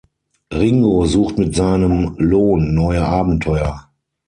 [0.51, 3.87] Ringo sucht mit seinem Lohn neue Abenteuer.